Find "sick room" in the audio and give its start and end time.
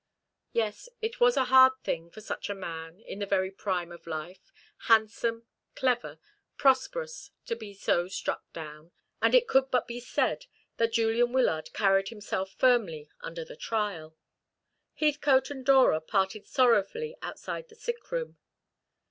17.75-18.39